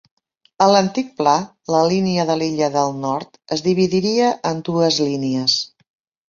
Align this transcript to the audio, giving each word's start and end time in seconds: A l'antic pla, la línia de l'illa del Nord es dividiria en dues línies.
A 0.65 0.67
l'antic 0.75 1.11
pla, 1.19 1.33
la 1.75 1.81
línia 1.91 2.25
de 2.29 2.37
l'illa 2.39 2.71
del 2.77 2.95
Nord 3.03 3.37
es 3.57 3.63
dividiria 3.69 4.31
en 4.53 4.65
dues 4.71 4.99
línies. 5.05 5.61